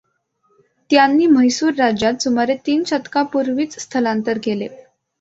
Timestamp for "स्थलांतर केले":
3.79-4.67